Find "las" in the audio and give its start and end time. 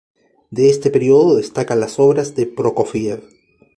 1.79-1.99